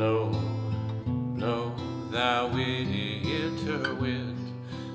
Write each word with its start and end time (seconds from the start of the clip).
Blow, 0.00 0.30
blow, 1.36 1.74
thou 2.10 2.46
winter 2.46 3.94
wind, 3.96 4.38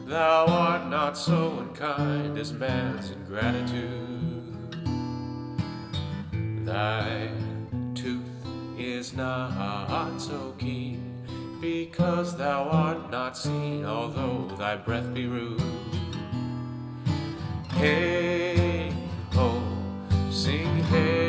thou 0.08 0.48
art 0.48 0.90
not 0.90 1.16
so 1.16 1.60
unkind 1.60 2.40
as 2.40 2.52
man's 2.52 3.12
ingratitude. 3.12 4.76
Thy 6.66 7.30
tooth 7.94 8.24
is 8.80 9.14
not 9.14 10.18
so 10.18 10.56
keen, 10.58 11.24
because 11.62 12.36
thou 12.36 12.64
art 12.64 13.12
not 13.12 13.38
seen, 13.38 13.86
although 13.86 14.48
thy 14.58 14.76
breath 14.76 15.14
be 15.14 15.28
rude. 15.28 15.62
Hey 17.74 18.92
ho, 19.34 19.62
sing 20.32 20.66
hey 20.86 21.25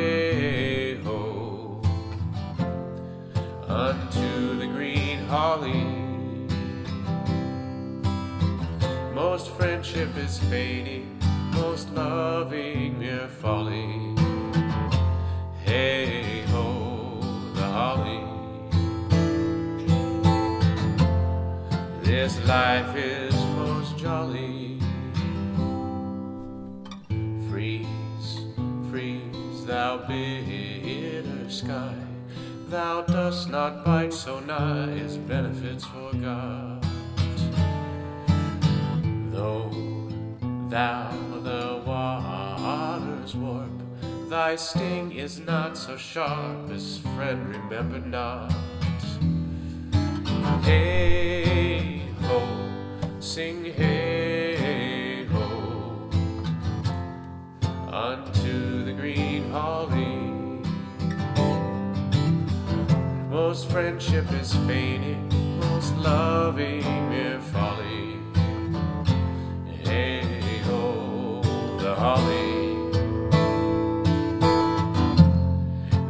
holly. 5.37 5.85
Most 9.15 9.51
friendship 9.51 10.17
is 10.17 10.39
fading, 10.51 11.21
most 11.53 11.91
loving 11.93 12.99
mere 12.99 13.29
folly. 13.29 14.15
Hey 15.63 16.41
ho, 16.53 17.21
the 17.55 17.69
holly. 17.79 18.25
This 22.03 22.33
life 22.47 22.97
is 22.97 23.35
most 23.61 23.99
jolly. 23.99 24.80
Freeze, 27.51 28.29
freeze, 28.88 29.66
thou 29.66 29.99
bitter 29.99 31.51
sky. 31.51 32.05
Thou 32.69 33.03
dost 33.03 33.49
not 33.49 33.85
bite 33.85 34.13
so 34.13 34.41
nigh 34.41 34.99
as 34.99 35.17
benefits 35.19 35.85
forgot. 35.85 36.83
Though 39.31 39.71
thou 40.69 41.13
the 41.45 41.81
waters 41.87 43.37
warp, 43.37 43.71
thy 44.29 44.57
sting 44.57 45.13
is 45.13 45.39
not 45.39 45.79
so 45.79 45.97
sharp 45.97 46.69
as 46.73 46.99
friend 47.15 47.47
remembered 47.47 48.07
not. 48.09 48.51
Hey 50.65 52.03
ho, 52.23 52.43
sing 53.21 53.65
hey 53.65 55.25
ho, 55.27 56.11
unto 57.93 58.85
the 58.85 58.93
green 58.93 59.51
holly. 59.53 60.35
Most 63.49 63.71
friendship 63.71 64.27
is 64.33 64.53
fading, 64.66 65.28
most 65.61 65.94
loving 65.99 66.83
mere 67.11 67.39
folly. 67.39 68.19
Hey 69.84 70.59
ho, 70.65 71.41
the 71.78 71.94
holly. 71.94 72.75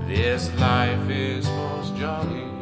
This 0.08 0.50
life 0.54 1.10
is 1.10 1.46
most 1.46 1.94
jolly. 1.96 2.55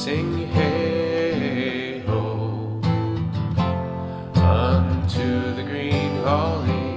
Sing 0.00 0.48
hey 0.48 1.98
ho, 2.06 2.80
unto 4.34 5.54
the 5.56 5.62
green 5.62 6.12
holly. 6.24 6.96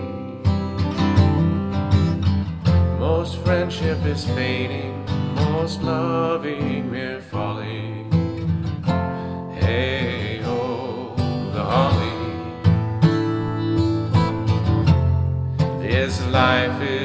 Most 2.97 3.39
friendship 3.39 4.05
is 4.05 4.23
fading, 4.27 5.05
most 5.35 5.81
loving 5.81 6.89
mere 6.89 7.19
folly. 7.19 8.05
Hey 9.59 10.39
ho, 10.45 11.13
the 11.55 11.63
holly. 11.73 12.19
This 15.81 16.21
life 16.27 16.81
is 16.81 17.02